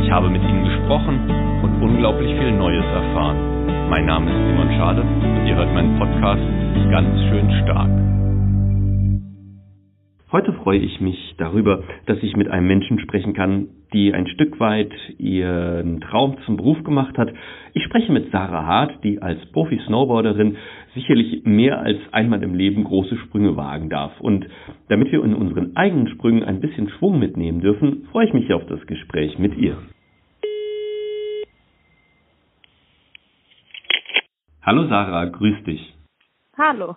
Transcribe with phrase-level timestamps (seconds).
[0.00, 1.20] Ich habe mit ihnen gesprochen
[1.62, 3.88] und unglaublich viel Neues erfahren.
[3.90, 6.42] Mein Name ist Simon Schade und ihr hört meinen Podcast
[6.90, 7.90] ganz schön stark.
[10.32, 14.58] Heute freue ich mich darüber, dass ich mit einem Menschen sprechen kann, die ein Stück
[14.60, 17.32] weit ihren Traum zum Beruf gemacht hat.
[17.74, 20.56] Ich spreche mit Sarah Hart, die als Profi-Snowboarderin
[20.94, 24.18] sicherlich mehr als einmal im Leben große Sprünge wagen darf.
[24.20, 24.46] Und
[24.88, 28.66] damit wir in unseren eigenen Sprüngen ein bisschen Schwung mitnehmen dürfen, freue ich mich auf
[28.66, 29.78] das Gespräch mit ihr.
[34.62, 35.94] Hallo Sarah, grüß dich.
[36.56, 36.96] Hallo.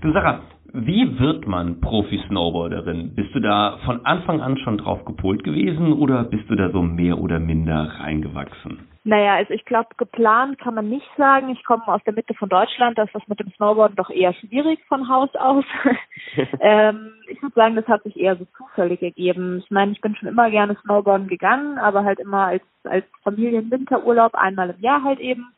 [0.00, 0.40] Du Sarah,
[0.72, 3.14] wie wird man Profi-Snowboarderin?
[3.14, 6.80] Bist du da von Anfang an schon drauf gepolt gewesen oder bist du da so
[6.80, 8.88] mehr oder minder reingewachsen?
[9.04, 11.50] Naja, also ich glaube, geplant kann man nicht sagen.
[11.50, 14.32] Ich komme aus der Mitte von Deutschland, da ist das mit dem Snowboarden doch eher
[14.32, 15.64] schwierig von Haus aus.
[16.60, 19.58] ähm, ich würde sagen, das hat sich eher so zufällig ergeben.
[19.58, 24.34] Ich meine, ich bin schon immer gerne Snowboarden gegangen, aber halt immer als, als Familienwinterurlaub
[24.34, 25.52] einmal im Jahr halt eben.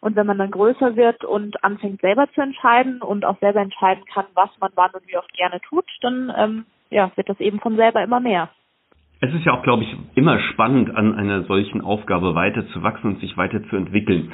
[0.00, 4.04] Und wenn man dann größer wird und anfängt selber zu entscheiden und auch selber entscheiden
[4.12, 7.60] kann, was man wann und wie oft gerne tut, dann ähm, ja, wird das eben
[7.60, 8.48] von selber immer mehr.
[9.20, 13.36] Es ist ja auch, glaube ich, immer spannend, an einer solchen Aufgabe weiterzuwachsen und sich
[13.36, 14.32] weiterzuentwickeln.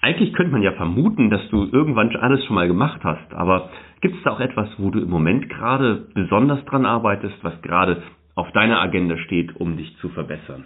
[0.00, 4.16] Eigentlich könnte man ja vermuten, dass du irgendwann alles schon mal gemacht hast, aber gibt
[4.16, 8.02] es da auch etwas, wo du im Moment gerade besonders dran arbeitest, was gerade
[8.34, 10.64] auf deiner Agenda steht, um dich zu verbessern?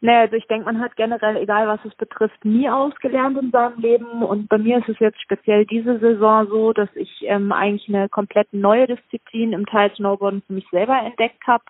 [0.00, 3.80] Naja, also ich denke, man hat generell, egal was es betrifft, nie ausgelernt in seinem
[3.80, 4.22] Leben.
[4.22, 8.08] Und bei mir ist es jetzt speziell diese Saison so, dass ich ähm, eigentlich eine
[8.08, 11.64] komplett neue Disziplin im Teil Snowboarden für mich selber entdeckt habe,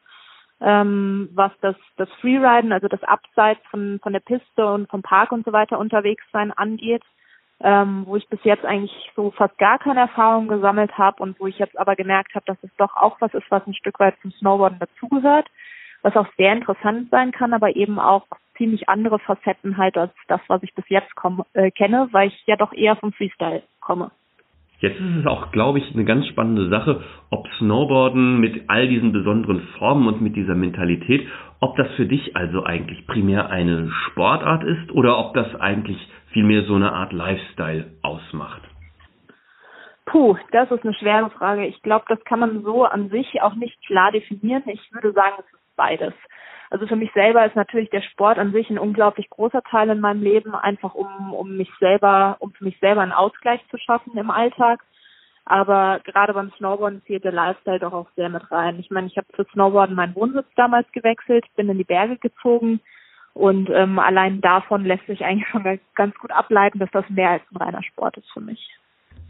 [0.61, 5.33] ähm, was das, das Freeriden, also das Abseits von, von der Piste und vom Park
[5.33, 7.03] und so weiter unterwegs sein angeht.
[7.61, 11.49] Ähm, wo ich bis jetzt eigentlich so fast gar keine Erfahrung gesammelt habe und wo
[11.49, 14.15] ich jetzt aber gemerkt habe, dass es doch auch was ist, was ein Stück weit
[14.23, 15.49] zum Snowboarden dazugehört
[16.03, 18.27] was auch sehr interessant sein kann, aber eben auch
[18.57, 22.43] ziemlich andere Facetten halt als das, was ich bis jetzt komme, äh, kenne, weil ich
[22.47, 24.11] ja doch eher vom Freestyle komme.
[24.81, 29.13] Jetzt ist es auch, glaube ich, eine ganz spannende Sache, ob Snowboarden mit all diesen
[29.13, 31.27] besonderen Formen und mit dieser Mentalität,
[31.59, 35.99] ob das für dich also eigentlich primär eine Sportart ist oder ob das eigentlich
[36.31, 38.63] vielmehr so eine Art Lifestyle ausmacht.
[40.07, 41.67] Puh, das ist eine schwere Frage.
[41.67, 44.63] Ich glaube, das kann man so an sich auch nicht klar definieren.
[44.67, 46.13] Ich würde sagen, es beides.
[46.71, 50.01] Also für mich selber ist natürlich der Sport an sich ein unglaublich großer Teil in
[50.01, 54.19] meinem Leben, einfach um, um mich selber, um für mich selber einen Ausgleich zu schaffen
[54.19, 54.85] im Alltag.
[55.47, 58.79] Aber gerade beim Snowboarden zählt der Lifestyle doch auch sehr mit rein.
[58.79, 62.81] Ich meine, ich habe für Snowboarden meinen Wohnsitz damals gewechselt, bin in die Berge gezogen
[63.33, 67.43] und ähm, allein davon lässt sich eigentlich schon ganz gut ableiten, dass das mehr als
[67.51, 68.61] ein reiner Sport ist für mich.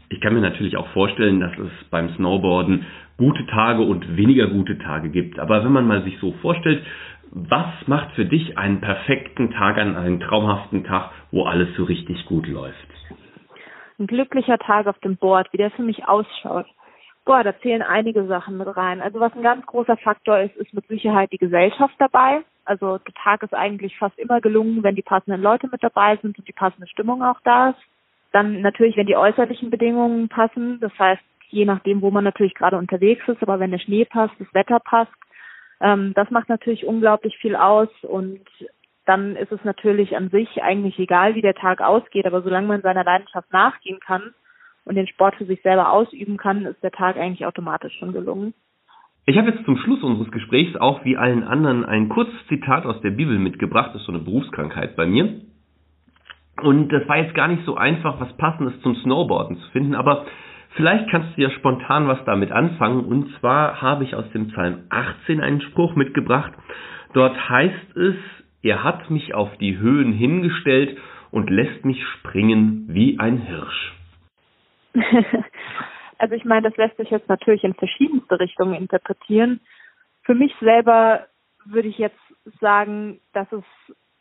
[0.09, 2.85] Ich kann mir natürlich auch vorstellen, dass es beim Snowboarden
[3.17, 5.39] gute Tage und weniger gute Tage gibt.
[5.39, 6.83] Aber wenn man mal sich so vorstellt,
[7.31, 12.25] was macht für dich einen perfekten Tag, einen, einen traumhaften Tag, wo alles so richtig
[12.25, 12.75] gut läuft?
[13.99, 16.65] Ein glücklicher Tag auf dem Board, wie der für mich ausschaut.
[17.25, 19.01] Boah, da zählen einige Sachen mit rein.
[19.01, 22.41] Also was ein ganz großer Faktor ist, ist mit Sicherheit die Gesellschaft dabei.
[22.65, 26.39] Also der Tag ist eigentlich fast immer gelungen, wenn die passenden Leute mit dabei sind
[26.39, 27.79] und die passende Stimmung auch da ist.
[28.31, 32.77] Dann natürlich, wenn die äußerlichen Bedingungen passen, das heißt, je nachdem, wo man natürlich gerade
[32.77, 35.11] unterwegs ist, aber wenn der Schnee passt, das Wetter passt,
[35.81, 38.41] ähm, das macht natürlich unglaublich viel aus und
[39.05, 42.81] dann ist es natürlich an sich eigentlich egal, wie der Tag ausgeht, aber solange man
[42.81, 44.35] seiner Leidenschaft nachgehen kann
[44.85, 48.53] und den Sport für sich selber ausüben kann, ist der Tag eigentlich automatisch schon gelungen.
[49.25, 52.99] Ich habe jetzt zum Schluss unseres Gesprächs auch wie allen anderen ein kurzes Zitat aus
[53.01, 53.91] der Bibel mitgebracht.
[53.93, 55.41] Das ist so eine Berufskrankheit bei mir.
[56.61, 60.25] Und das war jetzt gar nicht so einfach, was Passendes zum Snowboarden zu finden, aber
[60.75, 63.05] vielleicht kannst du ja spontan was damit anfangen.
[63.05, 66.53] Und zwar habe ich aus dem Psalm 18 einen Spruch mitgebracht.
[67.13, 68.15] Dort heißt es,
[68.61, 70.97] er hat mich auf die Höhen hingestellt
[71.31, 73.93] und lässt mich springen wie ein Hirsch.
[76.17, 79.59] also ich meine, das lässt sich jetzt natürlich in verschiedenste Richtungen interpretieren.
[80.23, 81.27] Für mich selber
[81.65, 82.19] würde ich jetzt
[82.59, 83.63] sagen, dass es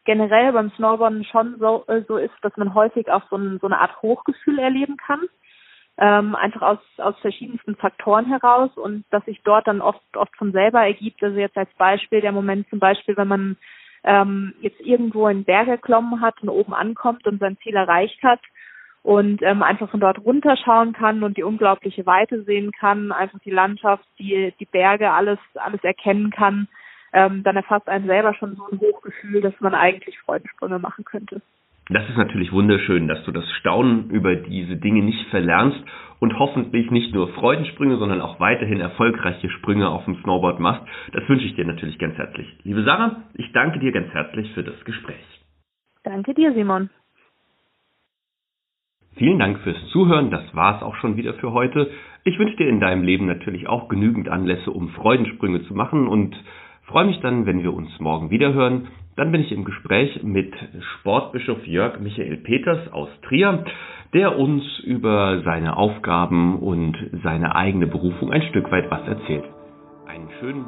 [0.04, 3.66] generell beim Snowboarden schon so, äh, so ist, dass man häufig auch so, ein, so
[3.66, 5.20] eine Art Hochgefühl erleben kann.
[6.00, 10.52] Ähm, einfach aus, aus verschiedensten Faktoren heraus und dass sich dort dann oft, oft von
[10.52, 11.22] selber ergibt.
[11.24, 13.56] Also jetzt als Beispiel der Moment zum Beispiel, wenn man
[14.04, 18.40] ähm, jetzt irgendwo in Berge geklommen hat und oben ankommt und sein Ziel erreicht hat
[19.02, 23.50] und ähm, einfach von dort runterschauen kann und die unglaubliche Weite sehen kann, einfach die
[23.50, 26.68] Landschaft, die, die Berge, alles, alles erkennen kann,
[27.12, 31.40] ähm, dann erfasst einen selber schon so ein Hochgefühl, dass man eigentlich Freudensprünge machen könnte.
[31.90, 35.80] Das ist natürlich wunderschön, dass du das Staunen über diese Dinge nicht verlernst
[36.20, 40.86] und hoffentlich nicht nur Freudensprünge, sondern auch weiterhin erfolgreiche Sprünge auf dem Snowboard machst.
[41.12, 42.46] Das wünsche ich dir natürlich ganz herzlich.
[42.64, 45.16] Liebe Sarah, ich danke dir ganz herzlich für das Gespräch.
[46.02, 46.90] Danke dir, Simon.
[49.16, 50.30] Vielen Dank fürs Zuhören.
[50.30, 51.90] Das war es auch schon wieder für heute.
[52.24, 56.36] Ich wünsche dir in deinem Leben natürlich auch genügend Anlässe, um Freudensprünge zu machen und
[56.88, 58.88] freue mich dann, wenn wir uns morgen wieder hören.
[59.16, 60.54] Dann bin ich im Gespräch mit
[60.94, 63.64] Sportbischof Jörg Michael Peters aus Trier,
[64.14, 69.44] der uns über seine Aufgaben und seine eigene Berufung ein Stück weit was erzählt.
[70.06, 70.64] Einen schönen